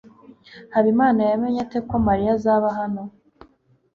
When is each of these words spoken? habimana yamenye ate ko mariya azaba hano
habimana 0.73 1.21
yamenye 1.29 1.59
ate 1.65 1.79
ko 1.87 1.95
mariya 2.07 2.31
azaba 2.37 2.67
hano 2.79 3.03